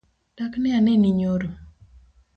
Dak 0.37 0.53
ne 0.61 0.69
aneni 0.77 1.11
nyoro? 1.19 1.49